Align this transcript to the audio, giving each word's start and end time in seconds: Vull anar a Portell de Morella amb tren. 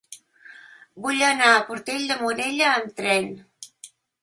Vull 1.03 1.21
anar 1.27 1.51
a 1.57 1.61
Portell 1.67 2.07
de 2.13 2.19
Morella 2.23 2.73
amb 2.73 2.99
tren. 3.03 3.31